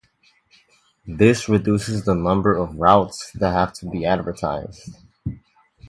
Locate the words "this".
1.05-1.47